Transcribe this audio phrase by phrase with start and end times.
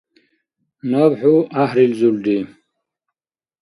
[0.89, 2.37] Наб хӀу гӀяхӀрилзулри